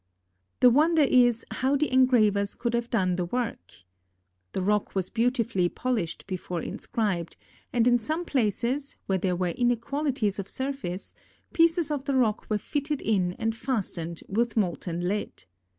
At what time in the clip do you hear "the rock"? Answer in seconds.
4.53-4.95, 12.05-12.49